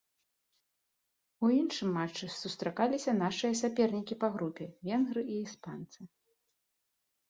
[1.47, 5.99] У іншым матчы сустракаліся нашыя сапернікі па групе венгры і іспанцы.